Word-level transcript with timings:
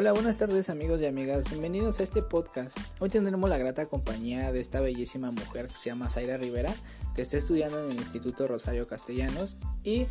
Hola, 0.00 0.12
buenas 0.12 0.36
tardes 0.36 0.70
amigos 0.70 1.02
y 1.02 1.06
amigas, 1.06 1.50
bienvenidos 1.50 1.98
a 1.98 2.04
este 2.04 2.22
podcast. 2.22 2.78
Hoy 3.00 3.08
tendremos 3.08 3.50
la 3.50 3.58
grata 3.58 3.86
compañía 3.86 4.52
de 4.52 4.60
esta 4.60 4.80
bellísima 4.80 5.32
mujer 5.32 5.66
que 5.66 5.76
se 5.76 5.90
llama 5.90 6.08
Zaira 6.08 6.36
Rivera, 6.36 6.72
que 7.16 7.22
está 7.22 7.36
estudiando 7.36 7.84
en 7.84 7.90
el 7.90 7.96
Instituto 7.98 8.46
Rosario 8.46 8.86
Castellanos 8.86 9.56
y 9.82 10.06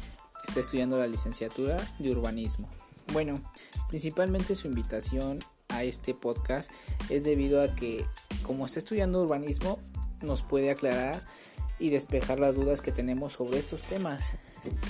está 0.46 0.60
estudiando 0.60 0.98
la 0.98 1.08
licenciatura 1.08 1.78
de 2.00 2.12
urbanismo. 2.12 2.70
Bueno, 3.14 3.42
principalmente 3.88 4.56
su 4.56 4.68
invitación 4.68 5.40
a 5.70 5.86
este 5.86 6.14
podcast 6.14 6.70
es 7.10 7.24
debido 7.24 7.62
a 7.62 7.74
que 7.74 8.06
como 8.44 8.66
está 8.66 8.80
estudiando 8.80 9.24
urbanismo 9.24 9.80
nos 10.22 10.44
puede 10.44 10.70
aclarar 10.70 11.26
y 11.80 11.92
despejar 11.92 12.42
las 12.42 12.56
dudas 12.56 12.82
que 12.82 12.92
tenemos 12.92 13.32
sobre 13.32 13.58
estos 13.58 13.84
temas 13.84 14.34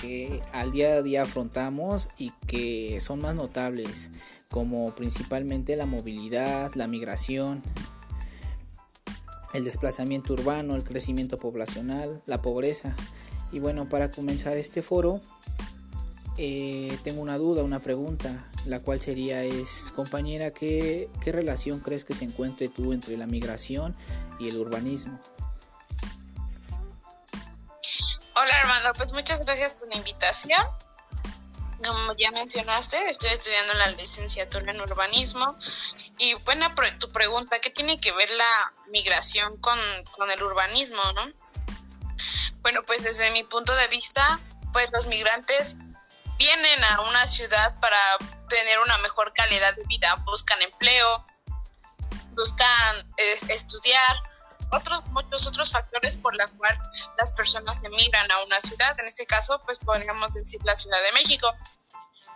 que 0.00 0.42
al 0.52 0.72
día 0.72 0.94
a 0.94 1.02
día 1.02 1.22
afrontamos 1.22 2.08
y 2.18 2.32
que 2.46 3.00
son 3.00 3.20
más 3.20 3.34
notables, 3.34 4.10
como 4.50 4.94
principalmente 4.94 5.76
la 5.76 5.86
movilidad, 5.86 6.72
la 6.74 6.86
migración, 6.86 7.62
el 9.52 9.64
desplazamiento 9.64 10.32
urbano, 10.32 10.76
el 10.76 10.84
crecimiento 10.84 11.38
poblacional, 11.38 12.22
la 12.26 12.42
pobreza. 12.42 12.96
Y 13.52 13.60
bueno, 13.60 13.88
para 13.88 14.10
comenzar 14.10 14.56
este 14.56 14.82
foro, 14.82 15.20
eh, 16.36 16.96
tengo 17.02 17.20
una 17.20 17.38
duda, 17.38 17.64
una 17.64 17.80
pregunta, 17.80 18.50
la 18.66 18.80
cual 18.80 19.00
sería 19.00 19.42
es, 19.42 19.92
compañera, 19.96 20.50
¿qué, 20.50 21.08
¿qué 21.20 21.32
relación 21.32 21.80
crees 21.80 22.04
que 22.04 22.14
se 22.14 22.24
encuentre 22.24 22.68
tú 22.68 22.92
entre 22.92 23.16
la 23.16 23.26
migración 23.26 23.96
y 24.38 24.48
el 24.48 24.56
urbanismo? 24.58 25.18
Hola 28.40 28.54
Armando, 28.60 28.94
pues 28.94 29.12
muchas 29.12 29.44
gracias 29.44 29.74
por 29.74 29.88
la 29.88 29.96
invitación. 29.96 30.64
Como 31.84 32.14
ya 32.16 32.30
mencionaste, 32.30 33.10
estoy 33.10 33.30
estudiando 33.30 33.74
la 33.74 33.88
licenciatura 33.88 34.70
en 34.70 34.80
urbanismo 34.80 35.58
y 36.18 36.34
buena 36.34 36.72
tu 37.00 37.10
pregunta, 37.10 37.60
¿qué 37.60 37.70
tiene 37.70 37.98
que 37.98 38.12
ver 38.12 38.30
la 38.30 38.72
migración 38.92 39.56
con, 39.56 39.76
con 40.16 40.30
el 40.30 40.40
urbanismo, 40.40 41.02
no? 41.16 41.32
Bueno, 42.62 42.84
pues 42.86 43.02
desde 43.02 43.32
mi 43.32 43.42
punto 43.42 43.74
de 43.74 43.88
vista, 43.88 44.38
pues 44.72 44.88
los 44.92 45.08
migrantes 45.08 45.74
vienen 46.38 46.84
a 46.84 47.00
una 47.00 47.26
ciudad 47.26 47.80
para 47.80 47.98
tener 48.48 48.78
una 48.78 48.98
mejor 48.98 49.32
calidad 49.32 49.74
de 49.74 49.82
vida, 49.86 50.14
buscan 50.26 50.62
empleo, 50.62 51.24
buscan 52.36 53.12
eh, 53.16 53.38
estudiar, 53.48 54.22
otros 54.70 55.04
muchos 55.06 55.46
otros 55.46 55.72
factores 55.72 56.16
por 56.16 56.34
la 56.34 56.48
cual 56.48 56.78
las 57.16 57.32
personas 57.32 57.82
emigran 57.84 58.30
a 58.30 58.44
una 58.44 58.60
ciudad, 58.60 58.98
en 58.98 59.06
este 59.06 59.26
caso 59.26 59.60
pues 59.64 59.78
podríamos 59.78 60.32
decir 60.34 60.60
la 60.64 60.76
Ciudad 60.76 61.02
de 61.02 61.12
México. 61.12 61.52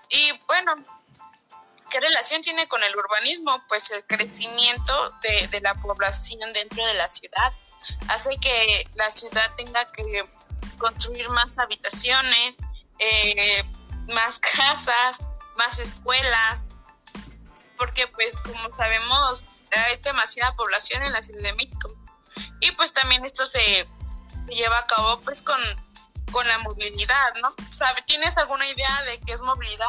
Y 0.09 0.33
bueno, 0.47 0.75
¿qué 1.91 2.01
relación 2.01 2.43
tiene 2.43 2.69
con 2.69 2.83
el 2.83 2.95
urbanismo? 2.97 3.63
Pues 3.69 3.91
el 3.91 4.05
crecimiento 4.05 5.11
de, 5.23 5.49
de 5.49 5.61
la 5.61 5.75
población 5.75 6.53
dentro 6.53 6.85
de 6.85 6.95
la 6.95 7.09
ciudad 7.09 7.53
hace 8.09 8.37
que 8.39 8.89
la 8.95 9.11
ciudad 9.11 9.55
tenga 9.57 9.91
que 9.93 10.29
construir 10.79 11.29
más 11.31 11.59
habitaciones, 11.59 12.59
eh, 12.99 13.65
más 14.13 14.39
casas, 14.39 15.19
más 15.57 15.79
escuelas, 15.79 16.63
porque 17.77 18.07
pues 18.09 18.37
como 18.39 18.77
sabemos 18.77 19.45
hay 19.75 19.97
demasiada 19.99 20.55
población 20.55 21.03
en 21.03 21.13
la 21.13 21.23
Ciudad 21.23 21.43
de 21.43 21.55
México 21.55 21.97
y 22.63 22.73
pues 22.73 22.93
también 22.93 23.25
esto 23.25 23.45
se, 23.45 23.87
se 24.41 24.55
lleva 24.55 24.79
a 24.79 24.87
cabo 24.87 25.21
pues 25.23 25.43
con, 25.43 25.61
con 26.33 26.47
la 26.47 26.59
movilidad, 26.59 27.35
¿no? 27.43 27.55
¿Sabe, 27.71 28.01
¿Tienes 28.07 28.39
alguna 28.39 28.67
idea 28.69 29.03
de 29.03 29.21
qué 29.27 29.33
es 29.33 29.41
movilidad? 29.43 29.87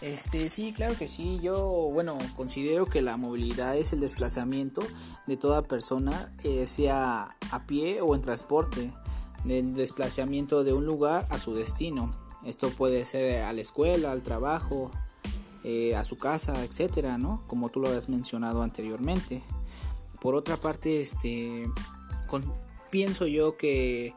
Este, 0.00 0.50
sí, 0.50 0.72
claro 0.72 0.98
que 0.98 1.06
sí. 1.06 1.38
Yo, 1.40 1.56
bueno, 1.92 2.18
considero 2.34 2.86
que 2.86 3.02
la 3.02 3.16
movilidad 3.16 3.76
es 3.76 3.92
el 3.92 4.00
desplazamiento 4.00 4.82
de 5.28 5.36
toda 5.36 5.62
persona, 5.62 6.32
eh, 6.42 6.66
sea 6.66 7.36
a 7.52 7.66
pie 7.66 8.00
o 8.00 8.16
en 8.16 8.20
transporte, 8.20 8.92
del 9.44 9.74
desplazamiento 9.74 10.64
de 10.64 10.72
un 10.72 10.84
lugar 10.84 11.26
a 11.30 11.38
su 11.38 11.54
destino. 11.54 12.16
Esto 12.44 12.70
puede 12.70 13.04
ser 13.04 13.44
a 13.44 13.52
la 13.52 13.60
escuela, 13.60 14.10
al 14.10 14.22
trabajo, 14.22 14.90
eh, 15.62 15.94
a 15.94 16.02
su 16.02 16.18
casa, 16.18 16.64
etcétera, 16.64 17.16
¿no? 17.16 17.44
Como 17.46 17.68
tú 17.68 17.78
lo 17.78 17.96
has 17.96 18.08
mencionado 18.08 18.62
anteriormente. 18.62 19.44
Por 20.22 20.36
otra 20.36 20.56
parte, 20.56 21.00
este, 21.00 21.68
pienso 22.92 23.26
yo 23.26 23.56
que 23.56 24.14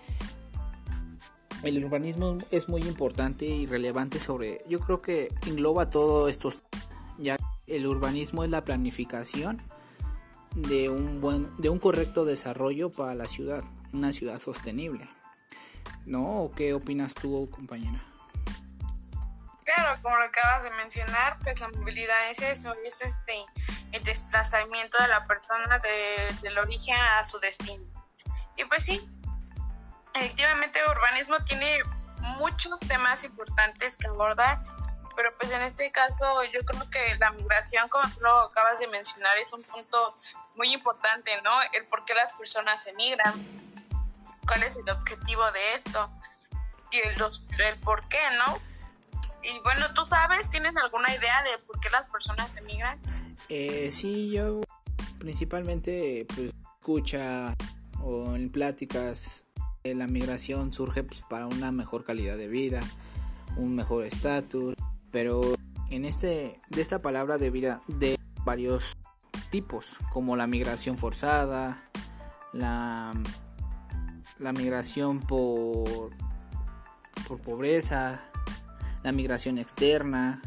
el 1.63 1.83
urbanismo 1.83 2.37
es 2.51 2.69
muy 2.69 2.83
importante 2.83 3.45
y 3.45 3.65
relevante 3.65 4.19
sobre, 4.19 4.61
yo 4.69 4.79
creo 4.81 5.01
que 5.01 5.33
engloba 5.47 5.89
todo 5.89 6.29
estos, 6.29 6.61
ya 7.17 7.37
el 7.65 7.87
urbanismo 7.87 8.43
es 8.43 8.51
la 8.51 8.63
planificación 8.63 9.59
de 10.53 10.89
un 10.89 11.21
buen, 11.21 11.49
de 11.57 11.69
un 11.69 11.79
correcto 11.79 12.23
desarrollo 12.23 12.91
para 12.91 13.15
la 13.15 13.25
ciudad, 13.25 13.63
una 13.91 14.13
ciudad 14.13 14.39
sostenible. 14.39 15.09
¿No? 16.05 16.43
¿O 16.43 16.51
qué 16.51 16.75
opinas 16.75 17.15
tú, 17.15 17.49
compañera? 17.49 17.99
Claro, 19.63 19.99
como 20.03 20.15
lo 20.17 20.25
acabas 20.25 20.63
de 20.65 20.69
mencionar, 20.69 21.39
pues 21.41 21.59
la 21.59 21.69
movilidad 21.69 22.29
es 22.29 22.43
eso, 22.43 22.75
es 22.85 23.01
este 23.01 23.33
el 23.95 24.03
desplazamiento 24.03 25.01
de 25.01 25.07
la 25.07 25.25
persona 25.25 25.79
del 26.41 26.57
origen 26.57 26.97
a 26.97 27.23
su 27.23 27.39
destino. 27.39 27.83
Y 28.57 28.65
pues 28.65 28.83
sí, 28.83 29.01
efectivamente 30.13 30.79
urbanismo 30.89 31.37
tiene 31.45 31.79
muchos 32.37 32.79
temas 32.81 33.23
importantes 33.23 33.95
que 33.95 34.07
abordar, 34.07 34.61
pero 35.15 35.29
pues 35.39 35.49
en 35.51 35.61
este 35.61 35.91
caso 35.93 36.43
yo 36.43 36.63
creo 36.65 36.89
que 36.89 37.15
la 37.19 37.31
migración, 37.31 37.87
como 37.87 38.03
tú 38.13 38.19
lo 38.19 38.39
acabas 38.41 38.79
de 38.79 38.87
mencionar, 38.87 39.37
es 39.37 39.53
un 39.53 39.63
punto 39.63 40.15
muy 40.55 40.73
importante, 40.73 41.31
¿no? 41.41 41.51
El 41.71 41.85
por 41.85 42.03
qué 42.03 42.13
las 42.13 42.33
personas 42.33 42.85
emigran, 42.87 43.33
cuál 44.45 44.63
es 44.63 44.75
el 44.75 44.89
objetivo 44.89 45.49
de 45.53 45.75
esto 45.75 46.11
y 46.91 46.99
el, 46.99 47.15
el 47.59 47.79
por 47.79 48.05
qué, 48.09 48.21
¿no? 48.45 48.59
Y 49.41 49.57
bueno, 49.59 49.93
¿tú 49.93 50.03
sabes, 50.03 50.49
tienes 50.49 50.75
alguna 50.75 51.13
idea 51.13 51.43
de 51.43 51.59
por 51.59 51.79
qué 51.79 51.89
las 51.89 52.07
personas 52.07 52.55
emigran? 52.57 52.99
Eh, 53.49 53.89
sí, 53.91 54.31
yo 54.31 54.61
principalmente 55.19 56.25
pues 56.35 56.51
escucha 56.79 57.55
o 58.03 58.35
en 58.35 58.49
pláticas 58.49 59.45
eh, 59.83 59.95
la 59.95 60.07
migración 60.07 60.73
surge 60.73 61.03
pues, 61.03 61.21
para 61.29 61.47
una 61.47 61.71
mejor 61.71 62.03
calidad 62.03 62.37
de 62.37 62.47
vida, 62.47 62.81
un 63.57 63.75
mejor 63.75 64.05
estatus, 64.05 64.75
pero 65.11 65.55
en 65.89 66.05
este 66.05 66.59
de 66.69 66.81
esta 66.81 67.01
palabra 67.01 67.37
de 67.37 67.49
vida 67.51 67.81
de 67.87 68.17
varios 68.43 68.97
tipos, 69.51 69.97
como 70.11 70.35
la 70.35 70.47
migración 70.47 70.97
forzada, 70.97 71.89
la 72.53 73.13
la 74.39 74.51
migración 74.51 75.19
por 75.19 76.11
por 77.27 77.39
pobreza, 77.41 78.21
la 79.03 79.11
migración 79.11 79.57
externa, 79.57 80.41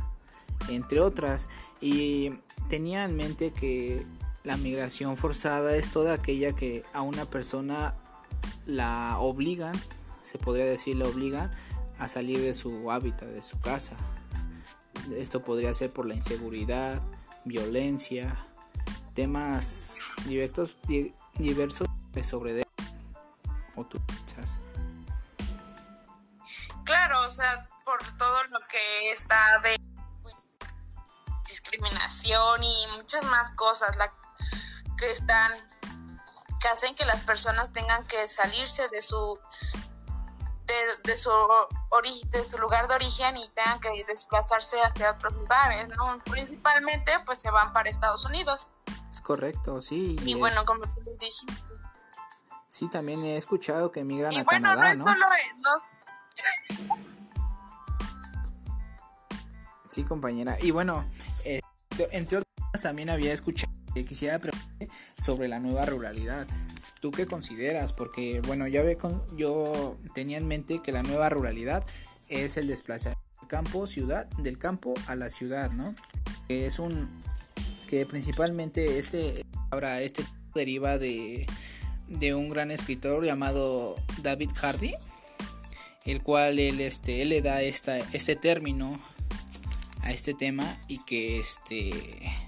entre 0.68 1.00
otras. 1.00 1.48
Y 1.80 2.32
tenía 2.68 3.04
en 3.04 3.16
mente 3.16 3.52
que 3.52 4.06
la 4.44 4.56
migración 4.56 5.16
forzada 5.16 5.74
es 5.76 5.90
toda 5.90 6.14
aquella 6.14 6.54
que 6.54 6.84
a 6.92 7.02
una 7.02 7.24
persona 7.24 7.94
la 8.66 9.18
obligan, 9.18 9.74
se 10.22 10.38
podría 10.38 10.66
decir 10.66 10.96
la 10.96 11.06
obligan 11.06 11.50
a 11.98 12.08
salir 12.08 12.40
de 12.40 12.54
su 12.54 12.90
hábitat, 12.90 13.28
de 13.28 13.42
su 13.42 13.60
casa. 13.60 13.96
Esto 15.16 15.42
podría 15.42 15.72
ser 15.74 15.92
por 15.92 16.06
la 16.06 16.14
inseguridad, 16.14 17.00
violencia, 17.44 18.36
temas 19.14 20.00
diversos, 20.26 20.76
diversos 21.38 21.88
sobre 22.22 22.66
o 23.74 23.84
tú 23.84 24.00
Claro, 26.84 27.26
o 27.26 27.30
sea, 27.30 27.68
por 27.84 27.98
todo 28.16 28.44
lo 28.44 28.60
que 28.60 29.12
está 29.12 29.60
de 29.62 29.77
discriminación 31.68 32.62
y 32.62 32.86
muchas 32.96 33.24
más 33.24 33.52
cosas 33.52 33.96
la, 33.96 34.12
que 34.96 35.10
están 35.10 35.52
que 36.60 36.68
hacen 36.68 36.94
que 36.96 37.06
las 37.06 37.22
personas 37.22 37.72
tengan 37.72 38.04
que 38.06 38.26
salirse 38.26 38.88
de 38.88 39.00
su 39.00 39.38
de, 41.04 41.16
su 41.16 41.30
de 42.30 42.44
su 42.44 42.58
lugar 42.58 42.88
de 42.88 42.94
origen 42.96 43.36
y 43.36 43.48
tengan 43.50 43.80
que 43.80 44.04
desplazarse 44.06 44.76
hacia 44.82 45.12
otros 45.12 45.32
lugares, 45.34 45.88
¿no? 45.88 46.18
Principalmente 46.24 47.12
pues 47.24 47.40
se 47.40 47.50
van 47.50 47.72
para 47.72 47.88
Estados 47.88 48.24
Unidos. 48.24 48.68
Es 49.10 49.20
correcto, 49.22 49.80
sí. 49.80 50.16
Y, 50.24 50.34
bueno, 50.34 50.66
como 50.66 50.84
tú 50.84 51.00
dijiste. 51.18 51.54
Sí, 52.68 52.88
también 52.90 53.24
he 53.24 53.38
escuchado 53.38 53.90
que 53.92 54.00
emigran 54.00 54.32
a 54.34 54.44
bueno, 54.44 54.68
Canadá, 54.68 54.82
no 54.82 54.90
es 54.90 54.98
solo 54.98 55.26
Sí, 59.90 60.04
compañera. 60.04 60.58
Y 60.60 60.70
bueno, 60.70 61.06
entre 62.12 62.38
otras 62.38 62.82
también 62.82 63.10
había 63.10 63.32
escuchado 63.32 63.72
que 63.94 64.04
quisiera 64.04 64.38
preguntar 64.38 64.88
sobre 65.22 65.48
la 65.48 65.58
nueva 65.60 65.84
ruralidad. 65.86 66.46
¿Tú 67.00 67.10
qué 67.10 67.26
consideras? 67.26 67.92
Porque 67.92 68.40
bueno, 68.46 68.66
ya 68.66 68.82
ve 68.82 68.96
con, 68.96 69.22
yo 69.36 69.96
tenía 70.14 70.38
en 70.38 70.46
mente 70.46 70.80
que 70.82 70.92
la 70.92 71.02
nueva 71.02 71.28
ruralidad 71.28 71.84
es 72.28 72.56
el 72.56 72.66
desplazamiento 72.66 73.22
del 73.40 73.48
campo 73.48 73.86
ciudad, 73.86 74.26
del 74.38 74.58
campo 74.58 74.94
a 75.06 75.14
la 75.14 75.30
ciudad, 75.30 75.70
¿no? 75.70 75.94
Es 76.48 76.78
un 76.78 77.08
que 77.88 78.04
principalmente 78.04 78.98
este 78.98 79.44
ahora 79.70 80.02
este 80.02 80.24
deriva 80.54 80.98
de, 80.98 81.46
de 82.08 82.34
un 82.34 82.50
gran 82.50 82.70
escritor 82.70 83.24
llamado 83.24 83.96
David 84.22 84.50
Hardy, 84.54 84.94
el 86.04 86.22
cual 86.22 86.58
él 86.58 86.80
este 86.80 87.22
él 87.22 87.30
le 87.30 87.42
da 87.42 87.62
esta, 87.62 87.98
este 88.12 88.36
término 88.36 89.00
a 90.02 90.10
este 90.10 90.34
tema 90.34 90.78
y 90.88 91.02
que 91.04 91.40
este 91.40 92.46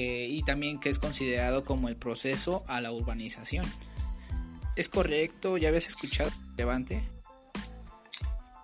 y 0.00 0.44
también 0.44 0.78
que 0.78 0.90
es 0.90 1.00
considerado 1.00 1.64
como 1.64 1.88
el 1.88 1.96
proceso 1.96 2.64
a 2.68 2.80
la 2.80 2.92
urbanización. 2.92 3.66
¿Es 4.76 4.88
correcto? 4.88 5.56
¿Ya 5.56 5.68
habías 5.68 5.88
escuchado 5.88 6.30
Levante? 6.56 7.02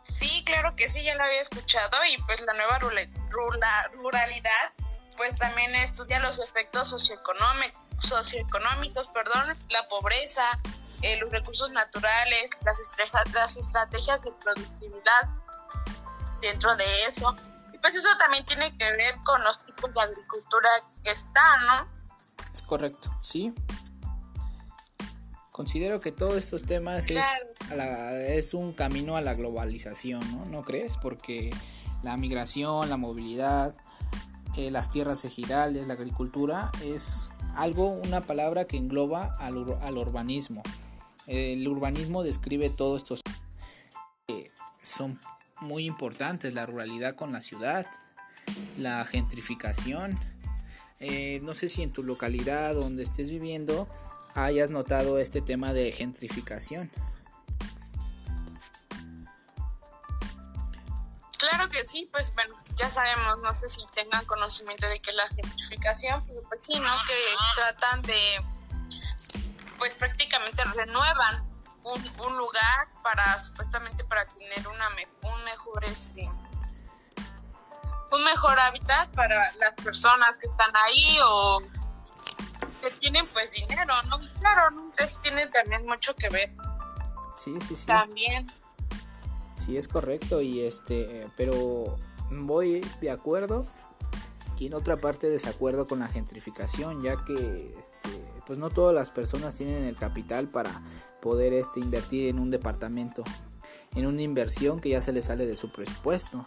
Sí, 0.04 0.44
claro 0.44 0.76
que 0.76 0.88
sí, 0.88 1.02
ya 1.02 1.16
lo 1.16 1.24
había 1.24 1.40
escuchado 1.40 1.96
y 2.12 2.22
pues 2.22 2.40
la 2.42 2.52
nueva 2.52 2.78
ruralidad 3.94 4.72
pues 5.16 5.36
también 5.36 5.74
estudia 5.76 6.20
los 6.20 6.40
efectos 6.40 6.90
socioeconómicos, 6.90 7.80
socioeconómicos 7.98 9.08
perdón, 9.08 9.56
la 9.70 9.88
pobreza, 9.88 10.42
eh, 11.02 11.18
los 11.18 11.30
recursos 11.30 11.70
naturales, 11.70 12.50
las, 12.64 12.78
las 13.32 13.56
estrategias 13.56 14.22
de 14.22 14.30
productividad 14.42 15.30
dentro 16.40 16.76
de 16.76 16.84
eso. 17.06 17.34
Pues 17.84 17.96
eso 17.96 18.08
también 18.18 18.46
tiene 18.46 18.74
que 18.78 18.92
ver 18.92 19.14
con 19.26 19.44
los 19.44 19.62
tipos 19.62 19.92
de 19.92 20.00
agricultura 20.00 20.70
que 21.02 21.10
están, 21.10 21.66
¿no? 21.66 21.86
Es 22.54 22.62
correcto, 22.62 23.14
sí. 23.20 23.52
Considero 25.52 26.00
que 26.00 26.10
todos 26.10 26.38
estos 26.38 26.62
temas 26.62 27.10
es, 27.10 27.22
es 28.26 28.54
un 28.54 28.72
camino 28.72 29.16
a 29.18 29.20
la 29.20 29.34
globalización, 29.34 30.22
¿no? 30.34 30.46
¿No 30.46 30.62
crees? 30.62 30.96
Porque 30.96 31.54
la 32.02 32.16
migración, 32.16 32.88
la 32.88 32.96
movilidad, 32.96 33.74
eh, 34.56 34.70
las 34.70 34.88
tierras 34.88 35.26
ejidales, 35.26 35.86
la 35.86 35.92
agricultura, 35.92 36.72
es 36.82 37.34
algo, 37.54 37.88
una 37.88 38.22
palabra 38.22 38.64
que 38.64 38.78
engloba 38.78 39.36
al, 39.38 39.58
urbanismo. 39.58 40.62
El 41.26 41.68
urbanismo 41.68 42.22
describe 42.22 42.70
todos 42.70 43.02
estos 43.02 43.20
que 44.26 44.50
son 44.80 45.20
muy 45.60 45.86
importantes, 45.86 46.54
la 46.54 46.66
ruralidad 46.66 47.14
con 47.14 47.32
la 47.32 47.40
ciudad, 47.40 47.86
la 48.78 49.04
gentrificación. 49.04 50.18
Eh, 51.00 51.40
no 51.42 51.54
sé 51.54 51.68
si 51.68 51.82
en 51.82 51.92
tu 51.92 52.02
localidad 52.02 52.74
donde 52.74 53.04
estés 53.04 53.30
viviendo 53.30 53.88
hayas 54.34 54.70
notado 54.70 55.18
este 55.18 55.42
tema 55.42 55.72
de 55.72 55.92
gentrificación. 55.92 56.90
Claro 61.38 61.68
que 61.68 61.84
sí, 61.84 62.08
pues 62.10 62.32
bueno, 62.34 62.56
ya 62.76 62.90
sabemos, 62.90 63.38
no 63.42 63.52
sé 63.52 63.68
si 63.68 63.82
tengan 63.94 64.24
conocimiento 64.24 64.88
de 64.88 65.00
que 65.00 65.12
la 65.12 65.28
gentrificación, 65.28 66.24
pero 66.26 66.40
pues 66.48 66.64
sí, 66.64 66.74
¿no? 66.74 66.90
Que 67.06 67.14
tratan 67.56 68.02
de, 68.02 68.18
pues 69.78 69.94
prácticamente 69.94 70.64
renuevan 70.64 71.53
un, 71.84 72.36
lugar 72.36 72.88
para, 73.02 73.38
supuestamente 73.38 74.04
para 74.04 74.24
tener 74.26 74.66
una, 74.66 74.88
un 75.22 75.44
mejor, 75.44 75.84
este, 75.84 76.28
un 78.10 78.24
mejor 78.24 78.58
hábitat 78.58 79.10
para 79.10 79.52
las 79.54 79.72
personas 79.82 80.36
que 80.38 80.46
están 80.46 80.74
ahí 80.74 81.18
o 81.24 81.60
que 82.80 82.90
tienen 82.98 83.26
pues 83.28 83.50
dinero, 83.50 83.94
¿no? 84.08 84.18
claro, 84.40 84.70
¿no? 84.70 84.84
Entonces 84.86 85.20
tiene 85.22 85.46
también 85.48 85.86
mucho 85.86 86.14
que 86.14 86.28
ver. 86.30 86.52
Sí, 87.38 87.54
sí, 87.60 87.76
sí. 87.76 87.86
También. 87.86 88.50
Sí, 89.56 89.76
es 89.76 89.88
correcto 89.88 90.40
y 90.40 90.60
este, 90.60 91.28
pero 91.36 91.98
voy 92.30 92.80
de 93.00 93.10
acuerdo 93.10 93.66
y 94.58 94.66
en 94.66 94.74
otra 94.74 94.96
parte 94.96 95.28
desacuerdo 95.28 95.86
con 95.86 95.98
la 95.98 96.08
gentrificación, 96.08 97.02
ya 97.02 97.24
que 97.24 97.74
este, 97.78 98.33
pues 98.46 98.58
no 98.58 98.70
todas 98.70 98.94
las 98.94 99.10
personas 99.10 99.56
tienen 99.56 99.84
el 99.84 99.96
capital 99.96 100.48
para 100.48 100.82
poder 101.20 101.52
este, 101.52 101.80
invertir 101.80 102.28
en 102.28 102.38
un 102.38 102.50
departamento, 102.50 103.24
en 103.94 104.06
una 104.06 104.22
inversión 104.22 104.80
que 104.80 104.90
ya 104.90 105.00
se 105.00 105.12
les 105.12 105.26
sale 105.26 105.46
de 105.46 105.56
su 105.56 105.70
presupuesto. 105.70 106.46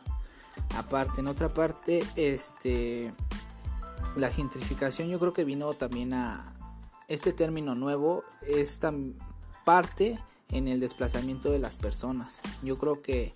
Aparte, 0.76 1.22
en 1.22 1.28
otra 1.28 1.50
parte, 1.50 2.04
este 2.16 3.12
la 4.16 4.32
gentrificación 4.32 5.10
yo 5.10 5.20
creo 5.20 5.34
que 5.34 5.44
vino 5.44 5.74
también 5.74 6.14
a 6.14 6.54
este 7.08 7.34
término 7.34 7.76
nuevo 7.76 8.24
es 8.46 8.80
parte 9.64 10.20
en 10.50 10.68
el 10.68 10.80
desplazamiento 10.80 11.52
de 11.52 11.60
las 11.60 11.76
personas. 11.76 12.40
Yo 12.64 12.78
creo 12.78 13.02
que 13.02 13.34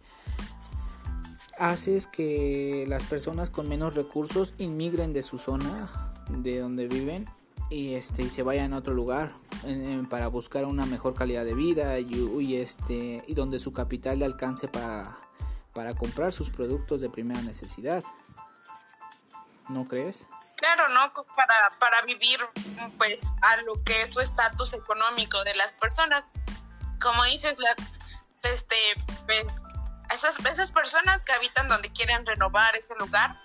haces 1.58 2.08
que 2.08 2.86
las 2.88 3.04
personas 3.04 3.50
con 3.50 3.70
menos 3.70 3.94
recursos 3.94 4.54
inmigren 4.58 5.14
de 5.14 5.24
su 5.24 5.38
zona, 5.38 5.90
de 6.30 6.60
donde 6.60 6.88
viven, 6.88 7.30
y 7.72 7.96
este 7.96 8.24
y 8.24 8.30
se 8.30 8.44
vayan 8.44 8.74
a 8.74 8.78
otro 8.78 8.94
lugar 8.94 9.32
para 10.10 10.28
buscar 10.28 10.66
una 10.66 10.86
mejor 10.86 11.16
calidad 11.16 11.46
de 11.46 11.56
vida 11.56 12.00
y, 12.00 12.58
este 12.58 13.24
y 13.26 13.34
donde 13.34 13.60
su 13.60 13.72
capital 13.72 14.20
le 14.20 14.26
alcance 14.26 14.68
para, 14.68 15.18
para 15.74 15.96
comprar 15.96 16.34
sus 16.34 16.50
productos 16.50 17.02
de 17.02 17.10
primera 17.10 17.42
necesidad. 17.42 18.04
¿No 19.70 19.88
crees? 19.88 20.28
claro, 20.62 20.88
¿no? 20.90 21.12
Para, 21.36 21.72
para 21.80 22.02
vivir 22.04 22.40
pues 22.98 23.24
a 23.42 23.58
lo 23.64 23.84
que 23.84 24.04
es 24.04 24.14
su 24.14 24.22
estatus 24.22 24.74
económico 24.74 25.44
de 25.44 25.56
las 25.56 25.76
personas. 25.76 26.24
Como 27.02 27.24
dices, 27.26 27.56
la, 27.58 27.76
este, 28.44 28.76
pues, 29.26 29.46
esas, 30.14 30.38
esas 30.46 30.72
personas 30.72 31.24
que 31.24 31.34
habitan 31.34 31.68
donde 31.68 31.92
quieren 31.92 32.26
renovar 32.26 32.76
ese 32.76 32.94
lugar, 33.00 33.42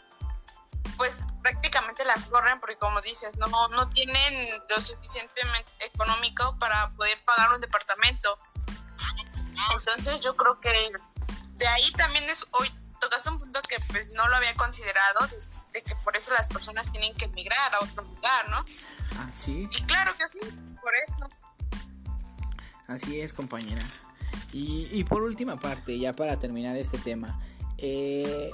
pues 0.99 1.27
prácticamente 1.47 2.05
las 2.05 2.25
corren 2.25 2.59
porque 2.59 2.77
como 2.77 3.01
dices, 3.03 3.37
no, 3.37 3.47
no 3.69 3.89
tienen 3.91 4.51
lo 4.69 4.83
suficientemente 4.83 5.71
económico 5.79 6.57
para 6.59 6.91
poder 6.91 7.17
pagar 7.25 7.55
un 7.55 7.61
departamento. 7.61 8.37
Entonces 9.79 10.21
yo 10.23 10.35
creo 10.37 10.61
que 10.61 10.73
de 11.55 11.69
ahí 11.69 11.93
también 11.93 12.25
es, 12.25 12.45
hoy 12.51 12.69
tocaste 13.01 13.31
un 13.31 13.39
punto 13.39 13.61
que 13.69 13.77
pues 13.89 14.11
no 14.11 14.27
lo 14.27 14.35
había 14.35 14.57
considerado, 14.57 15.29
que 15.73 15.95
por 16.03 16.17
eso 16.17 16.33
las 16.33 16.49
personas 16.49 16.91
tienen 16.91 17.15
que 17.15 17.27
emigrar 17.27 17.75
a 17.77 17.79
otro 17.81 18.03
lugar, 18.03 18.49
¿no? 18.49 18.65
Así. 19.29 19.69
Y 19.71 19.83
claro 19.85 20.15
que 20.17 20.29
sí, 20.29 20.41
por 20.83 20.93
eso. 21.07 21.29
Así 22.89 23.21
es, 23.21 23.33
compañera. 23.33 23.87
Y, 24.53 25.05
por 25.05 25.23
última 25.23 25.61
parte, 25.61 25.99
ya 25.99 26.17
para 26.17 26.39
terminar 26.41 26.77
este 26.77 26.97
tema, 26.99 27.39
eh, 27.77 28.51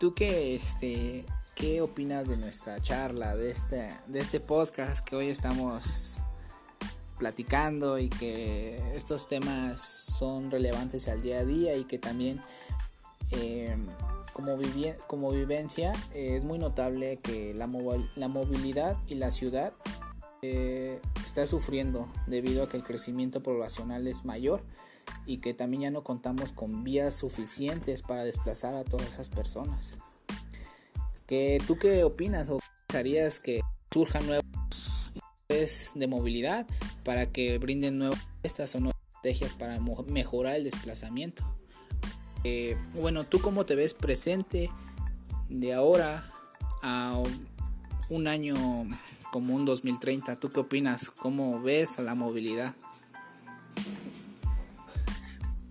¿tú 0.00 0.12
qué, 0.12 0.56
este, 0.56 1.24
qué 1.60 1.82
opinas 1.82 2.26
de 2.26 2.38
nuestra 2.38 2.80
charla, 2.80 3.36
de 3.36 3.50
este, 3.50 3.90
de 4.06 4.20
este 4.20 4.40
podcast 4.40 5.06
que 5.06 5.14
hoy 5.14 5.28
estamos 5.28 6.16
platicando 7.18 7.98
y 7.98 8.08
que 8.08 8.78
estos 8.96 9.28
temas 9.28 9.82
son 9.82 10.50
relevantes 10.50 11.06
al 11.06 11.20
día 11.20 11.40
a 11.40 11.44
día 11.44 11.76
y 11.76 11.84
que 11.84 11.98
también 11.98 12.40
eh, 13.30 13.76
como, 14.32 15.30
vivencia 15.32 15.92
eh, 16.14 16.36
es 16.36 16.44
muy 16.44 16.58
notable 16.58 17.18
que 17.18 17.52
la, 17.52 17.68
la 18.16 18.28
movilidad 18.28 18.96
y 19.06 19.16
la 19.16 19.30
ciudad 19.30 19.74
eh, 20.40 20.98
está 21.26 21.44
sufriendo 21.44 22.08
debido 22.26 22.62
a 22.62 22.68
que 22.70 22.78
el 22.78 22.84
crecimiento 22.84 23.42
poblacional 23.42 24.06
es 24.06 24.24
mayor 24.24 24.62
y 25.26 25.38
que 25.38 25.52
también 25.52 25.82
ya 25.82 25.90
no 25.90 26.04
contamos 26.04 26.52
con 26.52 26.84
vías 26.84 27.14
suficientes 27.16 28.00
para 28.00 28.24
desplazar 28.24 28.76
a 28.76 28.84
todas 28.84 29.08
esas 29.08 29.28
personas. 29.28 29.98
¿Qué, 31.30 31.62
¿Tú 31.64 31.78
qué 31.78 32.02
opinas 32.02 32.48
o 32.48 32.58
pensarías 32.88 33.38
que 33.38 33.60
surjan 33.92 34.26
nuevos 34.26 35.12
de 35.94 36.06
movilidad 36.08 36.66
para 37.04 37.26
que 37.26 37.56
brinden 37.58 37.98
nuevas 37.98 38.18
estas 38.42 38.74
o 38.74 38.80
nuevas 38.80 39.00
estrategias 39.10 39.54
para 39.54 39.78
mejorar 40.08 40.56
el 40.56 40.64
desplazamiento? 40.64 41.44
Eh, 42.42 42.76
bueno, 42.94 43.22
¿tú 43.22 43.40
cómo 43.40 43.64
te 43.64 43.76
ves 43.76 43.94
presente 43.94 44.70
de 45.48 45.72
ahora 45.72 46.32
a 46.82 47.22
un 48.08 48.26
año 48.26 48.56
como 49.30 49.54
un 49.54 49.64
2030? 49.64 50.34
¿Tú 50.34 50.50
qué 50.50 50.58
opinas? 50.58 51.10
¿Cómo 51.10 51.62
ves 51.62 52.00
a 52.00 52.02
la 52.02 52.16
movilidad? 52.16 52.74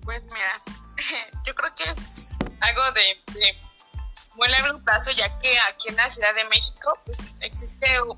Pues 0.05 0.23
mira, 0.23 0.63
yo 1.45 1.53
creo 1.53 1.75
que 1.75 1.83
es 1.83 2.07
algo 2.61 2.81
de, 2.93 3.33
de 3.37 3.68
muy 4.39 4.47
largo 4.49 4.79
plazo, 4.79 5.11
ya 5.11 5.37
que 5.37 5.59
aquí 5.69 5.89
en 5.89 5.97
la 5.97 6.09
Ciudad 6.09 6.33
de 6.33 6.45
México 6.45 6.97
pues, 7.05 7.35
existe 7.41 8.01
un, 8.01 8.17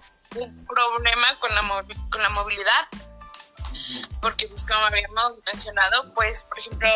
problema 0.65 1.37
con 1.39 1.53
la, 1.53 1.61
con 2.09 2.21
la 2.21 2.29
movilidad, 2.29 2.87
porque 4.21 4.47
pues 4.47 4.63
como 4.63 4.85
habíamos 4.85 5.33
mencionado, 5.45 6.13
pues 6.13 6.45
por 6.45 6.59
ejemplo 6.59 6.89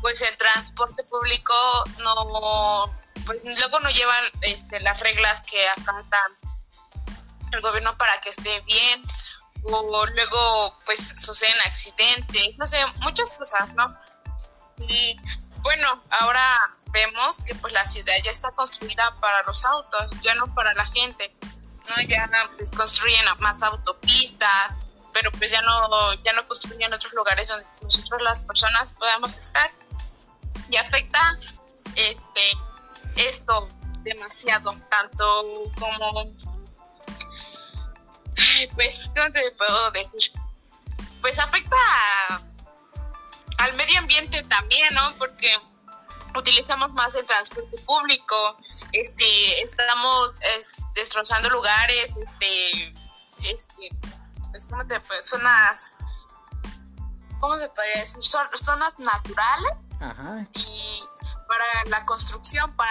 pues 0.00 0.22
el 0.22 0.34
transporte 0.38 1.04
público 1.04 1.54
no, 1.98 2.98
pues 3.26 3.42
luego 3.44 3.78
no 3.80 3.90
llevan 3.90 4.24
este, 4.40 4.80
las 4.80 4.98
reglas 5.00 5.42
que 5.42 5.68
acata 5.68 6.18
el 7.52 7.60
gobierno 7.60 7.96
para 7.98 8.18
que 8.22 8.30
esté 8.30 8.60
bien, 8.62 9.04
o 9.64 10.06
luego 10.06 10.80
pues 10.86 11.14
suceden 11.18 11.54
accidentes, 11.66 12.56
no 12.56 12.66
sé, 12.66 12.78
muchas 13.00 13.32
cosas, 13.32 13.72
¿no? 13.74 13.94
Y 14.88 15.20
bueno, 15.62 16.02
ahora 16.08 16.74
vemos 16.92 17.38
que 17.46 17.54
pues 17.54 17.72
la 17.72 17.86
ciudad 17.86 18.14
ya 18.24 18.30
está 18.30 18.50
construida 18.52 19.16
para 19.20 19.42
los 19.42 19.64
autos, 19.64 20.12
ya 20.22 20.34
no 20.34 20.54
para 20.54 20.74
la 20.74 20.84
gente. 20.86 21.34
¿no? 21.88 22.08
Ya 22.08 22.30
pues, 22.56 22.70
construyen 22.70 23.24
más 23.38 23.62
autopistas, 23.62 24.78
pero 25.12 25.30
pues 25.32 25.50
ya 25.50 25.60
no, 25.62 26.14
ya 26.22 26.32
no 26.32 26.46
construyen 26.46 26.92
otros 26.92 27.12
lugares 27.12 27.48
donde 27.48 27.66
nosotros 27.82 28.22
las 28.22 28.40
personas 28.42 28.90
podamos 28.90 29.36
estar. 29.38 29.70
Y 30.70 30.76
afecta 30.76 31.38
este 31.96 32.42
esto 33.16 33.68
demasiado, 34.02 34.74
tanto 34.88 35.70
como 35.78 36.24
pues, 38.74 39.10
¿cómo 39.14 39.32
te 39.32 39.50
puedo 39.52 39.90
decir? 39.92 40.32
Pues 41.20 41.38
afecta 41.38 41.76
al 43.58 43.74
medio 43.74 43.98
ambiente 43.98 44.42
también, 44.44 44.94
¿no? 44.94 45.14
Porque 45.18 45.56
utilizamos 46.36 46.92
más 46.92 47.14
el 47.14 47.26
transporte 47.26 47.78
público, 47.82 48.58
este, 48.92 49.62
estamos 49.62 50.34
destrozando 50.94 51.48
lugares, 51.50 52.14
este, 52.16 52.94
este, 53.44 53.90
¿cómo 54.68 54.86
te? 54.86 55.00
Zonas, 55.22 55.90
¿cómo 57.40 57.56
se 57.56 57.68
podría 57.68 58.00
decir? 58.00 58.22
Son, 58.22 58.46
zonas 58.54 58.98
naturales 58.98 59.72
Ajá. 60.00 60.46
y 60.52 61.02
para 61.48 61.64
la 61.86 62.04
construcción, 62.06 62.74
para 62.76 62.90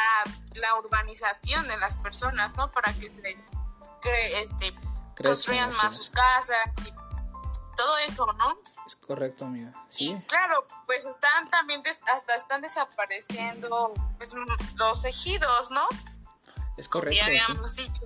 la 0.54 0.76
urbanización 0.76 1.68
de 1.68 1.78
las 1.78 1.98
personas, 1.98 2.56
¿no? 2.58 2.72
Para 2.72 2.94
que 2.94 3.10
se 3.10 3.22
este, 4.04 4.76
construyan 5.24 5.72
más 5.78 5.96
sus 5.96 6.10
casas 6.10 6.70
y 6.86 7.01
todo 7.82 7.98
eso, 8.08 8.26
¿no? 8.38 8.58
Es 8.86 8.96
correcto, 8.96 9.46
amiga. 9.46 9.74
Sí. 9.90 10.12
Y 10.12 10.22
claro, 10.22 10.66
pues 10.86 11.06
están 11.06 11.50
también, 11.50 11.82
hasta 12.14 12.36
están 12.36 12.62
desapareciendo 12.62 13.94
pues, 14.18 14.34
los 14.76 15.06
ejidos, 15.06 15.72
¿no? 15.72 15.88
Es 16.78 16.88
correcto. 16.88 17.18
Ya 17.18 17.26
habíamos 17.26 17.76
dicho. 17.76 18.02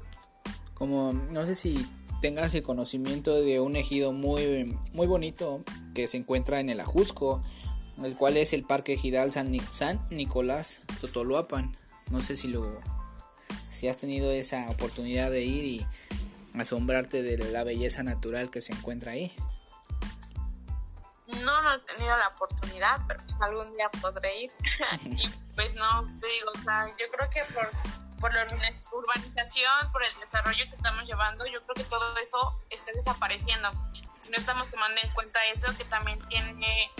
Como, 0.73 1.13
no 1.13 1.45
sé 1.45 1.55
si 1.55 1.89
tengas 2.21 2.53
el 2.55 2.63
conocimiento 2.63 3.35
de 3.35 3.59
un 3.59 3.75
ejido 3.75 4.11
muy, 4.11 4.77
muy 4.93 5.07
bonito 5.07 5.63
que 5.93 6.07
se 6.07 6.17
encuentra 6.17 6.59
en 6.59 6.69
el 6.69 6.79
Ajusco, 6.79 7.43
el 8.03 8.15
cual 8.15 8.37
es 8.37 8.53
el 8.53 8.63
Parque 8.63 8.93
Ejidal 8.93 9.31
San, 9.31 9.53
San 9.71 10.05
Nicolás 10.09 10.79
Totoluapan. 11.01 11.77
No 12.09 12.21
sé 12.21 12.35
si 12.35 12.47
lo 12.47 12.79
si 13.69 13.89
has 13.89 13.97
tenido 13.97 14.31
esa 14.31 14.69
oportunidad 14.69 15.31
de 15.31 15.43
ir 15.43 15.65
y 15.65 15.87
asombrarte 16.57 17.23
de 17.23 17.37
la 17.51 17.63
belleza 17.63 18.03
natural 18.03 18.49
que 18.49 18.61
se 18.61 18.73
encuentra 18.73 19.11
ahí. 19.11 19.33
No, 21.45 21.61
no 21.61 21.73
he 21.73 21.79
tenido 21.79 22.17
la 22.17 22.29
oportunidad, 22.29 22.99
pero 23.07 23.21
pues 23.21 23.39
algún 23.39 23.71
día 23.77 23.89
podré 24.01 24.43
ir. 24.43 24.51
y 25.05 25.29
pues 25.55 25.75
no, 25.75 26.03
te 26.19 26.27
digo, 26.27 26.51
o 26.55 26.57
sea, 26.57 26.87
yo 26.87 27.05
creo 27.11 27.29
que 27.29 27.43
por, 27.53 27.69
por 28.19 28.33
la 28.33 28.47
urbanización, 28.91 29.91
por 29.91 30.03
el 30.03 30.19
desarrollo 30.19 30.63
que 30.65 30.75
estamos 30.75 31.03
llevando, 31.05 31.45
yo 31.45 31.61
creo 31.63 31.75
que 31.75 31.83
todo 31.83 32.17
eso 32.17 32.59
está 32.71 32.91
desapareciendo. 32.93 33.71
No 33.71 34.37
estamos 34.37 34.69
tomando 34.69 34.99
en 35.03 35.11
cuenta 35.11 35.39
eso 35.45 35.71
que 35.77 35.85
también 35.85 36.19
tiene, 36.29 36.91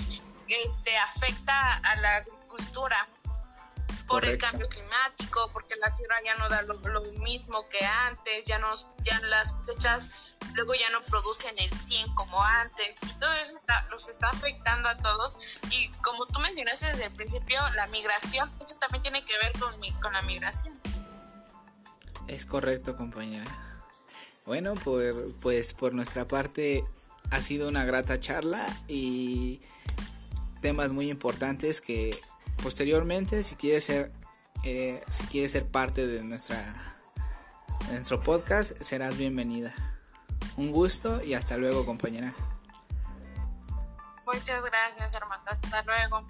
este, 0.48 0.96
afecta 0.98 1.78
a 1.78 1.96
la 1.96 2.18
agricultura 2.18 3.08
por 4.08 4.26
el 4.26 4.38
cambio 4.38 4.68
climático, 4.70 5.50
porque 5.52 5.76
la 5.78 5.94
tierra 5.94 6.16
ya 6.24 6.36
no 6.36 6.48
da 6.50 6.62
lo, 6.62 7.02
mismo 7.24 7.68
que 7.70 7.84
antes, 7.84 8.46
ya, 8.46 8.60
nos, 8.60 8.88
ya 9.04 9.20
las 9.22 9.54
cosechas 9.54 10.10
luego 10.54 10.74
ya 10.76 10.90
no 10.92 11.04
producen 11.06 11.54
el 11.58 11.76
100 11.76 12.14
como 12.16 12.42
antes, 12.42 13.00
y 13.02 13.20
todo 13.20 13.34
eso 13.34 13.56
está, 13.56 13.88
los 13.90 14.08
está 14.08 14.30
afectando 14.30 14.88
a 14.88 14.98
todos. 14.98 15.38
Y 15.72 15.90
como 16.04 16.26
tú 16.28 16.40
mencionaste 16.40 16.88
desde 16.88 17.06
el 17.06 17.14
principio, 17.14 17.60
la 17.76 17.88
migración, 17.88 18.52
eso 18.62 18.76
también 18.76 19.02
tiene 19.02 19.26
que 19.26 19.34
ver 19.42 19.52
con, 19.60 19.74
con 20.02 20.14
la 20.14 20.22
migración. 20.22 20.80
Es 22.28 22.46
correcto, 22.46 22.96
compañera. 22.96 23.46
Bueno, 24.46 24.76
por, 24.76 25.34
pues 25.40 25.74
por 25.74 25.94
nuestra 25.94 26.28
parte 26.28 26.86
ha 27.32 27.42
sido 27.42 27.68
una 27.68 27.84
grata 27.86 28.20
charla 28.20 28.66
y 28.88 29.62
temas 30.62 30.92
muy 30.92 31.10
importantes 31.10 31.82
que 31.82 32.20
posteriormente 32.62 33.44
si 33.44 33.56
quieres 33.56 33.86
ser 33.86 34.12
eh, 34.64 35.04
si 35.10 35.26
quieres 35.28 35.52
ser 35.52 35.68
parte 35.68 36.08
de 36.08 36.24
nuestra 36.24 36.96
nuestro 37.92 38.22
podcast 38.22 38.82
serás 38.82 39.18
bienvenida. 39.18 39.74
Un 40.58 40.72
gusto 40.72 41.24
y 41.24 41.34
hasta 41.34 41.58
luego 41.58 41.86
compañera. 41.86 42.34
Muchas 44.26 44.64
gracias 44.64 45.14
hermano 45.14 45.44
hasta 45.46 45.84
luego 45.84 46.26